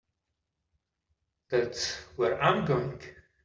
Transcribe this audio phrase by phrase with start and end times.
[1.51, 2.99] That's where I'm going.